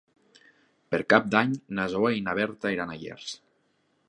[0.95, 3.31] Per Cap d'Any na Zoè i na Berta iran a Llers.